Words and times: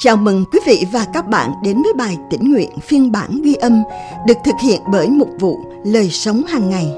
Chào 0.00 0.16
mừng 0.16 0.44
quý 0.52 0.58
vị 0.66 0.86
và 0.92 1.06
các 1.12 1.28
bạn 1.28 1.50
đến 1.62 1.82
với 1.82 1.92
bài 1.94 2.16
tĩnh 2.30 2.52
nguyện 2.52 2.70
phiên 2.82 3.12
bản 3.12 3.42
ghi 3.42 3.54
âm 3.54 3.82
được 4.26 4.34
thực 4.44 4.54
hiện 4.62 4.80
bởi 4.92 5.10
mục 5.10 5.28
vụ 5.40 5.58
Lời 5.84 6.08
sống 6.10 6.42
hàng 6.48 6.70
ngày. 6.70 6.92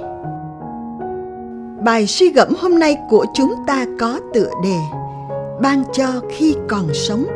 Bài 1.85 2.07
suy 2.07 2.33
gẫm 2.33 2.49
hôm 2.59 2.79
nay 2.79 2.97
của 3.11 3.27
chúng 3.35 3.55
ta 3.67 3.87
có 3.99 4.21
tựa 4.35 4.51
đề 4.65 4.77
Ban 5.63 5.83
cho 5.93 6.21
khi 6.31 6.55
còn 6.69 6.89
sống. 6.95 7.27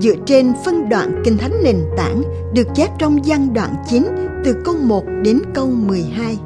Dựa 0.00 0.14
trên 0.26 0.52
phân 0.64 0.88
đoạn 0.88 1.22
Kinh 1.24 1.38
Thánh 1.38 1.52
nền 1.64 1.84
tảng 1.96 2.22
được 2.54 2.68
chép 2.74 2.90
trong 2.98 3.24
gian 3.24 3.54
đoạn 3.54 3.74
9 3.86 4.02
từ 4.44 4.62
câu 4.64 4.74
1 4.82 5.04
đến 5.22 5.38
câu 5.54 5.66
12. 5.66 6.38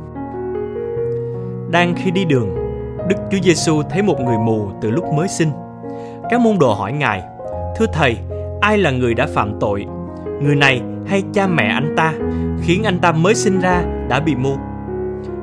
Đang 1.70 1.94
khi 1.96 2.10
đi 2.10 2.24
đường, 2.24 2.54
Đức 3.08 3.16
Chúa 3.30 3.38
Giêsu 3.42 3.82
thấy 3.90 4.02
một 4.02 4.20
người 4.20 4.38
mù 4.38 4.68
từ 4.80 4.90
lúc 4.90 5.04
mới 5.12 5.28
sinh. 5.28 5.50
Các 6.30 6.40
môn 6.40 6.58
đồ 6.58 6.74
hỏi 6.74 6.92
Ngài, 6.92 7.22
Thưa 7.80 7.86
Thầy, 7.92 8.16
ai 8.60 8.78
là 8.78 8.90
người 8.90 9.14
đã 9.14 9.26
phạm 9.26 9.52
tội? 9.60 9.86
Người 10.40 10.56
này 10.56 10.82
hay 11.06 11.22
cha 11.32 11.46
mẹ 11.46 11.64
anh 11.64 11.94
ta 11.96 12.12
khiến 12.62 12.82
anh 12.84 12.98
ta 12.98 13.12
mới 13.12 13.34
sinh 13.34 13.60
ra 13.60 13.82
đã 14.08 14.20
bị 14.20 14.34
mù? 14.34 14.56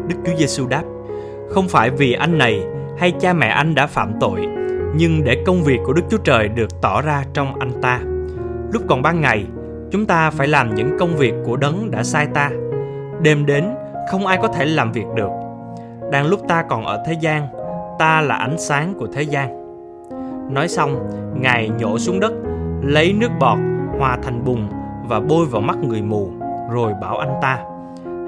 Đức 0.08 0.16
Chúa 0.26 0.36
Giêsu 0.38 0.68
đáp, 0.68 0.84
không 1.50 1.68
phải 1.68 1.90
vì 1.90 2.14
anh 2.14 2.38
này 2.38 2.64
hay 2.98 3.12
cha 3.20 3.34
mẹ 3.34 3.48
anh 3.48 3.76
đã 3.76 3.88
phạm 3.88 4.14
tội, 4.20 4.48
nhưng 4.96 5.24
để 5.24 5.44
công 5.46 5.64
việc 5.64 5.80
của 5.86 5.94
Đức 5.94 6.02
Chúa 6.10 6.18
Trời 6.18 6.48
được 6.48 6.82
tỏ 6.82 7.02
ra 7.02 7.24
trong 7.34 7.60
anh 7.60 7.72
ta. 7.82 8.00
Lúc 8.72 8.84
còn 8.88 9.02
ban 9.02 9.22
ngày, 9.22 9.46
chúng 9.92 10.06
ta 10.06 10.32
phải 10.32 10.48
làm 10.48 10.76
những 10.76 10.98
công 11.00 11.16
việc 11.16 11.34
của 11.46 11.58
đấng 11.58 11.92
đã 11.92 12.04
sai 12.04 12.28
ta. 12.34 12.52
Đêm 13.22 13.46
đến, 13.46 13.66
không 14.12 14.28
ai 14.28 14.38
có 14.42 14.48
thể 14.48 14.66
làm 14.66 14.92
việc 14.92 15.06
được. 15.16 15.30
Đang 16.12 16.28
lúc 16.28 16.40
ta 16.48 16.64
còn 16.70 16.86
ở 16.86 17.04
thế 17.08 17.16
gian, 17.22 17.48
ta 18.00 18.22
là 18.22 18.36
ánh 18.36 18.58
sáng 18.58 18.94
của 19.00 19.08
thế 19.14 19.22
gian. 19.22 19.67
Nói 20.50 20.68
xong, 20.68 21.10
Ngài 21.42 21.70
nhổ 21.70 22.00
xuống 22.00 22.20
đất, 22.20 22.34
lấy 22.82 23.14
nước 23.14 23.30
bọt 23.40 23.58
hòa 24.00 24.18
thành 24.24 24.46
bùn 24.46 24.68
và 25.08 25.20
bôi 25.20 25.46
vào 25.46 25.62
mắt 25.62 25.78
người 25.78 26.02
mù, 26.02 26.30
rồi 26.72 26.94
bảo 27.02 27.18
anh 27.18 27.34
ta, 27.42 27.60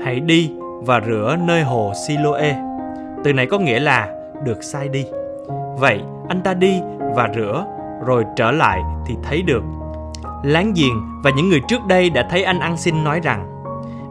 hãy 0.03 0.20
đi 0.20 0.52
và 0.81 1.02
rửa 1.08 1.38
nơi 1.39 1.64
hồ 1.64 1.92
Siloe. 2.08 2.56
Từ 3.23 3.34
này 3.34 3.45
có 3.45 3.59
nghĩa 3.59 3.80
là 3.80 4.08
được 4.44 4.64
sai 4.64 4.88
đi. 4.88 5.06
Vậy 5.78 6.02
anh 6.28 6.42
ta 6.42 6.53
đi 6.53 6.81
và 7.16 7.30
rửa, 7.36 7.66
rồi 8.06 8.26
trở 8.36 8.52
lại 8.52 8.81
thì 9.06 9.16
thấy 9.23 9.42
được. 9.42 9.64
Láng 10.44 10.73
giềng 10.76 11.22
và 11.23 11.31
những 11.36 11.50
người 11.50 11.61
trước 11.67 11.86
đây 11.88 12.09
đã 12.09 12.28
thấy 12.30 12.44
anh 12.44 12.59
ăn 12.59 12.78
xin 12.78 13.04
nói 13.04 13.20
rằng, 13.23 13.45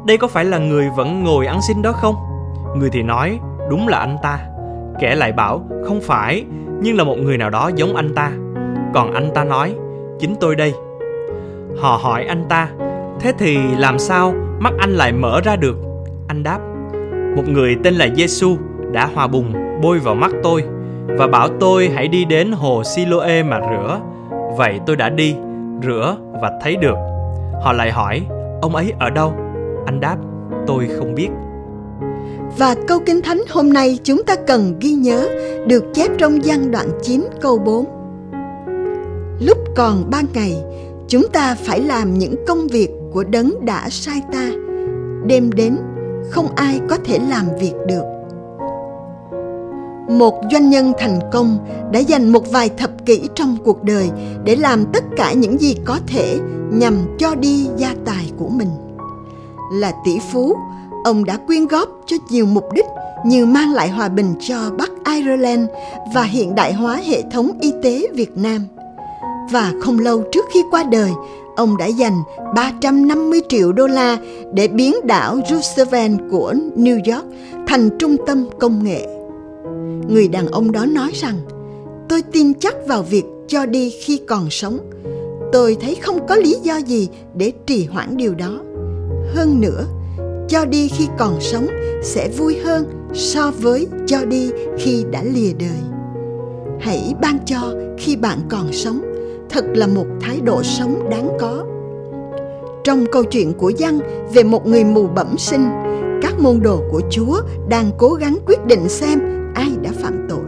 đây 0.06 0.16
có 0.16 0.28
phải 0.28 0.44
là 0.44 0.58
người 0.58 0.88
vẫn 0.96 1.24
ngồi 1.24 1.46
ăn 1.46 1.62
xin 1.62 1.82
đó 1.82 1.92
không? 1.92 2.14
Người 2.76 2.90
thì 2.92 3.02
nói, 3.02 3.38
đúng 3.70 3.88
là 3.88 3.98
anh 3.98 4.16
ta. 4.22 4.38
Kẻ 5.00 5.14
lại 5.14 5.32
bảo, 5.32 5.60
không 5.84 6.00
phải, 6.02 6.44
nhưng 6.80 6.96
là 6.96 7.04
một 7.04 7.18
người 7.18 7.38
nào 7.38 7.50
đó 7.50 7.70
giống 7.76 7.96
anh 7.96 8.14
ta. 8.14 8.32
Còn 8.94 9.12
anh 9.12 9.30
ta 9.34 9.44
nói, 9.44 9.74
chính 10.18 10.34
tôi 10.40 10.56
đây. 10.56 10.74
Họ 11.78 11.98
hỏi 12.02 12.24
anh 12.24 12.44
ta, 12.48 12.68
thế 13.20 13.32
thì 13.38 13.58
làm 13.78 13.98
sao 13.98 14.34
mắt 14.58 14.72
anh 14.78 14.90
lại 14.90 15.12
mở 15.12 15.40
ra 15.44 15.56
được? 15.56 15.76
Anh 16.28 16.42
đáp, 16.42 16.58
một 17.36 17.48
người 17.48 17.76
tên 17.84 17.94
là 17.94 18.08
Giêsu 18.14 18.56
đã 18.92 19.06
hòa 19.14 19.26
bùn 19.26 19.52
bôi 19.82 19.98
vào 19.98 20.14
mắt 20.14 20.30
tôi 20.42 20.64
và 21.18 21.26
bảo 21.26 21.48
tôi 21.60 21.88
hãy 21.94 22.08
đi 22.08 22.24
đến 22.24 22.52
hồ 22.52 22.82
Siloe 22.84 23.42
mà 23.42 23.60
rửa. 23.60 24.00
Vậy 24.56 24.80
tôi 24.86 24.96
đã 24.96 25.08
đi, 25.08 25.36
rửa 25.82 26.16
và 26.42 26.52
thấy 26.62 26.76
được. 26.76 26.96
Họ 27.62 27.72
lại 27.72 27.90
hỏi, 27.90 28.26
ông 28.62 28.74
ấy 28.74 28.92
ở 28.98 29.10
đâu? 29.10 29.32
Anh 29.86 30.00
đáp, 30.00 30.16
tôi 30.66 30.88
không 30.98 31.14
biết. 31.14 31.28
Và 32.56 32.74
câu 32.86 32.98
Kinh 33.06 33.22
Thánh 33.22 33.42
hôm 33.50 33.72
nay 33.72 33.98
chúng 34.02 34.24
ta 34.24 34.36
cần 34.46 34.76
ghi 34.80 34.92
nhớ 34.92 35.28
được 35.66 35.84
chép 35.94 36.10
trong 36.18 36.38
văn 36.44 36.70
đoạn 36.70 36.88
9 37.02 37.24
câu 37.40 37.58
4. 37.58 37.84
Lúc 39.40 39.58
còn 39.76 40.10
ban 40.10 40.24
ngày, 40.34 40.56
chúng 41.08 41.28
ta 41.32 41.56
phải 41.64 41.80
làm 41.80 42.18
những 42.18 42.34
công 42.46 42.66
việc 42.66 42.88
của 43.12 43.24
đấng 43.24 43.64
đã 43.64 43.88
sai 43.90 44.22
ta. 44.32 44.50
Đêm 45.26 45.52
đến, 45.52 45.76
không 46.30 46.48
ai 46.54 46.80
có 46.88 46.96
thể 47.04 47.18
làm 47.28 47.46
việc 47.60 47.74
được. 47.88 48.02
Một 50.08 50.40
doanh 50.52 50.70
nhân 50.70 50.92
thành 50.98 51.20
công 51.32 51.58
đã 51.92 52.00
dành 52.00 52.28
một 52.28 52.52
vài 52.52 52.68
thập 52.68 52.90
kỷ 53.06 53.28
trong 53.34 53.56
cuộc 53.64 53.82
đời 53.82 54.10
để 54.44 54.56
làm 54.56 54.84
tất 54.92 55.04
cả 55.16 55.32
những 55.32 55.58
gì 55.58 55.76
có 55.84 55.98
thể 56.06 56.38
nhằm 56.72 56.94
cho 57.18 57.34
đi 57.34 57.66
gia 57.76 57.94
tài 58.04 58.30
của 58.38 58.48
mình. 58.48 58.70
Là 59.72 59.92
tỷ 60.04 60.18
phú, 60.32 60.54
ông 61.04 61.24
đã 61.24 61.36
quyên 61.36 61.66
góp 61.66 61.88
cho 62.06 62.16
nhiều 62.30 62.46
mục 62.46 62.64
đích 62.72 62.86
như 63.26 63.46
mang 63.46 63.74
lại 63.74 63.88
hòa 63.88 64.08
bình 64.08 64.34
cho 64.40 64.70
Bắc 64.78 64.90
Ireland 65.06 65.68
và 66.14 66.22
hiện 66.22 66.54
đại 66.54 66.72
hóa 66.72 66.96
hệ 66.96 67.22
thống 67.30 67.50
y 67.60 67.72
tế 67.82 68.06
Việt 68.14 68.36
Nam. 68.36 68.66
Và 69.50 69.72
không 69.80 69.98
lâu 69.98 70.24
trước 70.32 70.44
khi 70.52 70.62
qua 70.70 70.82
đời, 70.82 71.10
ông 71.56 71.76
đã 71.76 71.86
dành 71.86 72.22
350 72.54 73.40
triệu 73.48 73.72
đô 73.72 73.86
la 73.86 74.18
để 74.52 74.68
biến 74.68 74.94
đảo 75.04 75.38
Roosevelt 75.50 76.20
của 76.30 76.54
New 76.76 77.14
York 77.14 77.26
thành 77.66 77.98
trung 77.98 78.16
tâm 78.26 78.46
công 78.58 78.84
nghệ. 78.84 79.06
Người 80.08 80.28
đàn 80.28 80.46
ông 80.46 80.72
đó 80.72 80.86
nói 80.86 81.10
rằng, 81.14 81.36
tôi 82.08 82.22
tin 82.22 82.54
chắc 82.54 82.74
vào 82.86 83.02
việc 83.02 83.24
cho 83.48 83.66
đi 83.66 83.90
khi 83.90 84.20
còn 84.28 84.50
sống. 84.50 84.78
Tôi 85.52 85.76
thấy 85.80 85.94
không 85.94 86.26
có 86.26 86.36
lý 86.36 86.56
do 86.62 86.76
gì 86.76 87.08
để 87.34 87.52
trì 87.66 87.86
hoãn 87.86 88.16
điều 88.16 88.34
đó. 88.34 88.58
Hơn 89.34 89.60
nữa, 89.60 89.84
cho 90.48 90.64
đi 90.64 90.88
khi 90.88 91.08
còn 91.18 91.40
sống 91.40 91.66
sẽ 92.02 92.28
vui 92.28 92.58
hơn 92.58 92.84
so 93.14 93.52
với 93.60 93.88
cho 94.06 94.24
đi 94.24 94.50
khi 94.78 95.04
đã 95.10 95.22
lìa 95.22 95.52
đời. 95.58 95.80
Hãy 96.80 97.14
ban 97.22 97.38
cho 97.44 97.74
khi 97.98 98.16
bạn 98.16 98.38
còn 98.48 98.72
sống, 98.72 99.00
thật 99.50 99.64
là 99.74 99.86
một 99.86 100.06
thái 100.20 100.40
độ 100.40 100.62
sống 100.62 101.10
đáng 101.10 101.28
có. 101.40 101.64
Trong 102.84 103.06
câu 103.12 103.24
chuyện 103.24 103.52
của 103.52 103.68
dân 103.68 104.00
về 104.34 104.42
một 104.42 104.66
người 104.66 104.84
mù 104.84 105.06
bẩm 105.06 105.38
sinh, 105.38 105.68
các 106.22 106.40
môn 106.40 106.60
đồ 106.62 106.82
của 106.90 107.00
chúa 107.10 107.40
đang 107.68 107.90
cố 107.98 108.14
gắng 108.14 108.38
quyết 108.46 108.66
định 108.66 108.88
xem 108.88 109.20
ai 109.54 109.70
đã 109.82 109.90
phạm 110.02 110.26
tội. 110.28 110.44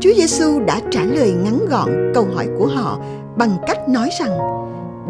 Chúa 0.00 0.10
giêsu 0.16 0.60
đã 0.66 0.80
trả 0.90 1.04
lời 1.04 1.32
ngắn 1.44 1.58
gọn 1.70 2.12
câu 2.14 2.26
hỏi 2.34 2.48
của 2.58 2.66
họ 2.66 3.00
bằng 3.36 3.56
cách 3.66 3.88
nói 3.88 4.08
rằng, 4.20 4.38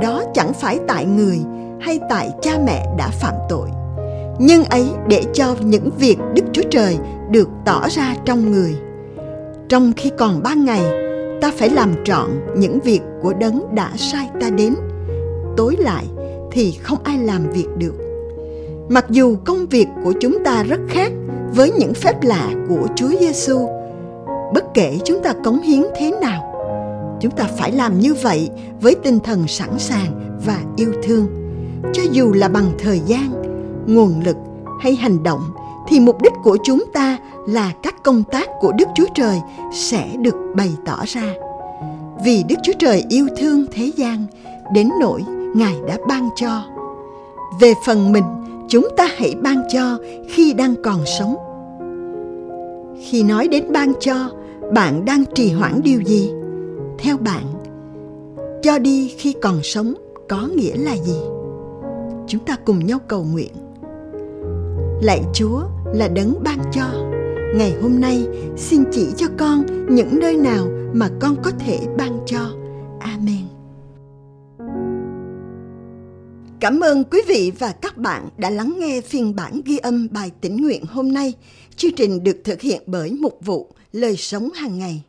đó 0.00 0.22
chẳng 0.34 0.52
phải 0.52 0.78
tại 0.88 1.04
người 1.04 1.38
hay 1.80 2.00
tại 2.10 2.30
cha 2.42 2.58
mẹ 2.66 2.94
đã 2.98 3.08
phạm 3.20 3.34
tội 3.48 3.68
nhưng 4.38 4.64
ấy 4.64 4.86
để 5.08 5.22
cho 5.32 5.56
những 5.60 5.90
việc 5.98 6.16
Đức 6.34 6.42
Chúa 6.52 6.62
Trời 6.70 6.98
được 7.30 7.48
tỏ 7.64 7.88
ra 7.88 8.16
trong 8.24 8.52
người. 8.52 8.74
Trong 9.68 9.92
khi 9.96 10.10
còn 10.18 10.42
ban 10.42 10.64
ngày, 10.64 10.82
ta 11.40 11.52
phải 11.56 11.70
làm 11.70 11.94
trọn 12.04 12.30
những 12.56 12.80
việc 12.80 13.00
của 13.22 13.32
đấng 13.32 13.74
đã 13.74 13.90
sai 13.96 14.30
ta 14.40 14.50
đến. 14.50 14.74
Tối 15.56 15.76
lại 15.78 16.04
thì 16.52 16.72
không 16.72 16.98
ai 17.04 17.18
làm 17.18 17.50
việc 17.50 17.66
được. 17.78 17.94
Mặc 18.88 19.06
dù 19.10 19.36
công 19.44 19.66
việc 19.66 19.86
của 20.04 20.12
chúng 20.20 20.44
ta 20.44 20.62
rất 20.62 20.80
khác 20.88 21.12
với 21.54 21.70
những 21.70 21.94
phép 21.94 22.22
lạ 22.22 22.54
của 22.68 22.86
Chúa 22.94 23.10
Giêsu, 23.20 23.68
bất 24.54 24.64
kể 24.74 24.98
chúng 25.04 25.22
ta 25.22 25.32
cống 25.44 25.62
hiến 25.62 25.82
thế 25.96 26.10
nào, 26.20 26.50
chúng 27.20 27.32
ta 27.32 27.44
phải 27.58 27.72
làm 27.72 28.00
như 28.00 28.14
vậy 28.14 28.50
với 28.80 28.94
tinh 28.94 29.18
thần 29.20 29.48
sẵn 29.48 29.78
sàng 29.78 30.38
và 30.46 30.60
yêu 30.76 30.92
thương, 31.02 31.26
cho 31.92 32.02
dù 32.12 32.32
là 32.32 32.48
bằng 32.48 32.72
thời 32.78 33.00
gian 33.06 33.44
nguồn 33.86 34.20
lực 34.24 34.36
hay 34.80 34.94
hành 34.94 35.22
động 35.22 35.42
thì 35.88 36.00
mục 36.00 36.22
đích 36.22 36.32
của 36.42 36.58
chúng 36.64 36.84
ta 36.92 37.18
là 37.46 37.72
các 37.82 38.02
công 38.04 38.22
tác 38.22 38.48
của 38.60 38.72
Đức 38.72 38.88
Chúa 38.94 39.06
Trời 39.14 39.40
sẽ 39.72 40.08
được 40.20 40.34
bày 40.54 40.70
tỏ 40.84 40.98
ra. 41.06 41.34
Vì 42.24 42.44
Đức 42.48 42.56
Chúa 42.62 42.72
Trời 42.78 43.04
yêu 43.08 43.28
thương 43.36 43.66
thế 43.72 43.90
gian 43.96 44.26
đến 44.72 44.88
nỗi 45.00 45.22
Ngài 45.54 45.76
đã 45.86 45.98
ban 46.08 46.28
cho. 46.36 46.62
Về 47.60 47.74
phần 47.86 48.12
mình, 48.12 48.24
chúng 48.68 48.88
ta 48.96 49.08
hãy 49.16 49.34
ban 49.42 49.62
cho 49.72 49.98
khi 50.28 50.52
đang 50.52 50.74
còn 50.82 51.00
sống. 51.18 51.36
Khi 53.00 53.22
nói 53.22 53.48
đến 53.48 53.72
ban 53.72 53.92
cho, 54.00 54.30
bạn 54.74 55.04
đang 55.04 55.24
trì 55.34 55.52
hoãn 55.52 55.80
điều 55.82 56.00
gì? 56.00 56.32
Theo 56.98 57.16
bạn, 57.16 57.44
cho 58.62 58.78
đi 58.78 59.14
khi 59.18 59.34
còn 59.42 59.60
sống 59.62 59.94
có 60.28 60.48
nghĩa 60.56 60.76
là 60.76 60.96
gì? 60.96 61.16
Chúng 62.26 62.40
ta 62.44 62.56
cùng 62.64 62.86
nhau 62.86 62.98
cầu 63.08 63.26
nguyện 63.32 63.52
lạy 65.02 65.22
chúa 65.34 65.62
là 65.94 66.08
đấng 66.08 66.42
ban 66.42 66.58
cho 66.72 67.10
ngày 67.54 67.74
hôm 67.82 68.00
nay, 68.00 68.26
xin 68.56 68.84
chỉ 68.92 69.06
cho 69.16 69.26
con 69.38 69.66
những 69.94 70.18
nơi 70.18 70.36
nào 70.36 70.68
mà 70.92 71.08
con 71.20 71.36
có 71.42 71.50
thể 71.58 71.78
ban 71.98 72.18
cho 72.26 72.50
amen 73.00 73.44
Cảm 76.60 76.80
ơn 76.80 77.04
quý 77.04 77.22
vị 77.28 77.52
và 77.58 77.72
các 77.72 77.96
bạn 77.96 78.28
đã 78.38 78.50
lắng 78.50 78.74
nghe 78.78 79.00
phiên 79.00 79.36
bản 79.36 79.60
ghi 79.64 79.78
âm 79.78 80.08
bài 80.10 80.30
tĩnh 80.40 80.56
nguyện 80.56 80.84
hôm 80.84 81.12
nay. 81.12 81.32
Chương 81.76 81.94
trình 81.96 82.24
được 82.24 82.36
thực 82.44 82.60
hiện 82.60 82.82
bởi 82.86 83.10
Mục 83.10 83.38
vụ 83.44 83.74
Lời 83.92 84.16
Sống 84.16 84.50
Hàng 84.50 84.78
Ngày. 84.78 85.02